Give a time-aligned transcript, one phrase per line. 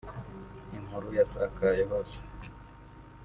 [0.77, 2.19] Inkuru yasakaye hose